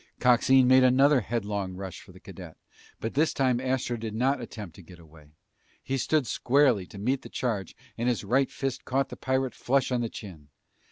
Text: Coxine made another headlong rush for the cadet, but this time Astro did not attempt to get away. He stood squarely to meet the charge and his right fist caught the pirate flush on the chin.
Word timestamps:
Coxine 0.19 0.67
made 0.67 0.83
another 0.83 1.21
headlong 1.21 1.75
rush 1.75 2.01
for 2.01 2.11
the 2.11 2.19
cadet, 2.19 2.57
but 2.99 3.13
this 3.13 3.35
time 3.35 3.59
Astro 3.61 3.97
did 3.97 4.15
not 4.15 4.41
attempt 4.41 4.73
to 4.77 4.81
get 4.81 4.97
away. 4.97 5.35
He 5.83 5.99
stood 5.99 6.25
squarely 6.25 6.87
to 6.87 6.97
meet 6.97 7.21
the 7.21 7.29
charge 7.29 7.75
and 7.99 8.09
his 8.09 8.23
right 8.23 8.49
fist 8.49 8.83
caught 8.83 9.09
the 9.09 9.15
pirate 9.15 9.53
flush 9.53 9.91
on 9.91 10.01
the 10.01 10.09
chin. 10.09 10.47